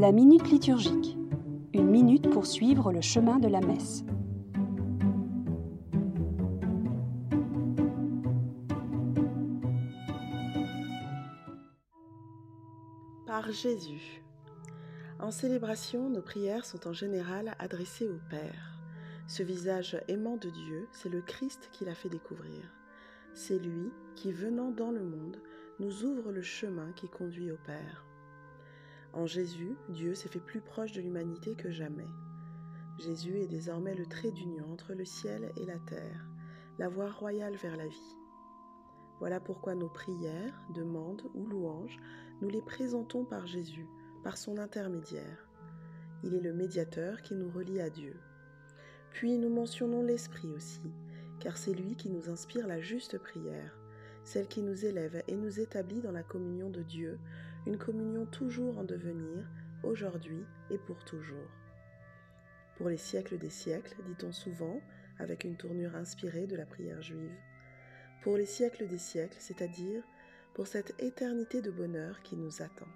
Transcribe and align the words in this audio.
La 0.00 0.12
minute 0.12 0.48
liturgique. 0.48 1.18
Une 1.74 1.90
minute 1.90 2.30
pour 2.30 2.46
suivre 2.46 2.90
le 2.90 3.02
chemin 3.02 3.38
de 3.38 3.48
la 3.48 3.60
messe. 3.60 4.02
Par 13.26 13.52
Jésus. 13.52 14.22
En 15.18 15.30
célébration, 15.30 16.08
nos 16.08 16.22
prières 16.22 16.64
sont 16.64 16.88
en 16.88 16.94
général 16.94 17.54
adressées 17.58 18.08
au 18.08 18.18
Père. 18.30 18.78
Ce 19.28 19.42
visage 19.42 20.00
aimant 20.08 20.38
de 20.38 20.48
Dieu, 20.48 20.88
c'est 20.92 21.10
le 21.10 21.20
Christ 21.20 21.68
qui 21.72 21.84
l'a 21.84 21.94
fait 21.94 22.08
découvrir. 22.08 22.62
C'est 23.34 23.58
lui 23.58 23.92
qui, 24.16 24.32
venant 24.32 24.70
dans 24.70 24.92
le 24.92 25.04
monde, 25.04 25.36
nous 25.78 26.04
ouvre 26.06 26.32
le 26.32 26.40
chemin 26.40 26.90
qui 26.96 27.06
conduit 27.06 27.52
au 27.52 27.58
Père. 27.66 28.06
En 29.12 29.26
Jésus, 29.26 29.76
Dieu 29.88 30.14
s'est 30.14 30.28
fait 30.28 30.40
plus 30.40 30.60
proche 30.60 30.92
de 30.92 31.00
l'humanité 31.00 31.56
que 31.56 31.70
jamais. 31.70 32.06
Jésus 32.98 33.38
est 33.38 33.48
désormais 33.48 33.94
le 33.94 34.06
trait 34.06 34.30
d'union 34.30 34.70
entre 34.72 34.94
le 34.94 35.04
ciel 35.04 35.52
et 35.56 35.66
la 35.66 35.78
terre, 35.78 36.28
la 36.78 36.88
voie 36.88 37.10
royale 37.10 37.56
vers 37.56 37.76
la 37.76 37.88
vie. 37.88 38.16
Voilà 39.18 39.40
pourquoi 39.40 39.74
nos 39.74 39.88
prières, 39.88 40.62
demandes 40.74 41.22
ou 41.34 41.44
louanges, 41.44 41.98
nous 42.40 42.48
les 42.48 42.62
présentons 42.62 43.24
par 43.24 43.46
Jésus, 43.46 43.86
par 44.22 44.38
son 44.38 44.58
intermédiaire. 44.58 45.48
Il 46.22 46.34
est 46.34 46.40
le 46.40 46.52
médiateur 46.52 47.20
qui 47.22 47.34
nous 47.34 47.50
relie 47.50 47.80
à 47.80 47.90
Dieu. 47.90 48.16
Puis 49.10 49.38
nous 49.38 49.50
mentionnons 49.50 50.02
l'Esprit 50.02 50.52
aussi, 50.52 50.92
car 51.40 51.56
c'est 51.56 51.74
lui 51.74 51.96
qui 51.96 52.10
nous 52.10 52.30
inspire 52.30 52.68
la 52.68 52.80
juste 52.80 53.18
prière, 53.18 53.76
celle 54.24 54.46
qui 54.46 54.62
nous 54.62 54.84
élève 54.84 55.22
et 55.26 55.36
nous 55.36 55.58
établit 55.58 56.00
dans 56.00 56.12
la 56.12 56.22
communion 56.22 56.70
de 56.70 56.82
Dieu, 56.82 57.18
une 57.66 57.78
communion 57.78 58.26
toujours 58.26 58.78
en 58.78 58.84
devenir, 58.84 59.46
aujourd'hui 59.82 60.44
et 60.70 60.78
pour 60.78 61.04
toujours. 61.04 61.50
Pour 62.76 62.88
les 62.88 62.96
siècles 62.96 63.38
des 63.38 63.50
siècles, 63.50 63.96
dit-on 64.06 64.32
souvent, 64.32 64.80
avec 65.18 65.44
une 65.44 65.56
tournure 65.56 65.96
inspirée 65.96 66.46
de 66.46 66.56
la 66.56 66.66
prière 66.66 67.02
juive. 67.02 67.36
Pour 68.22 68.36
les 68.36 68.46
siècles 68.46 68.86
des 68.86 68.98
siècles, 68.98 69.36
c'est-à-dire 69.38 70.02
pour 70.54 70.66
cette 70.66 70.94
éternité 71.02 71.60
de 71.60 71.70
bonheur 71.70 72.22
qui 72.22 72.36
nous 72.36 72.62
attend. 72.62 72.88